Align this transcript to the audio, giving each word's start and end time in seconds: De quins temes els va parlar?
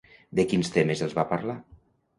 De 0.39 0.45
quins 0.53 0.73
temes 0.79 1.05
els 1.09 1.15
va 1.21 1.29
parlar? 1.37 1.61